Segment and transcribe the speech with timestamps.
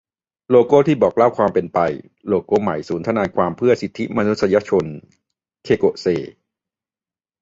[0.49, 1.79] โลโก้ที่บอกเล่าความเป็นไป:
[2.27, 4.85] โลโก้ใหม่ศูนย์ทนายความเพื่อสิทธิมนุษยชน-
[5.63, 6.05] เคโกะ เซ